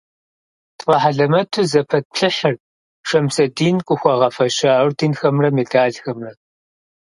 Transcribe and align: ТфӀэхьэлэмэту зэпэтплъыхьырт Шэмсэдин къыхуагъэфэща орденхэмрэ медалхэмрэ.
ТфӀэхьэлэмэту 0.77 1.63
зэпэтплъыхьырт 1.71 2.61
Шэмсэдин 3.07 3.75
къыхуагъэфэща 3.87 4.69
орденхэмрэ 4.83 5.49
медалхэмрэ. 5.55 6.31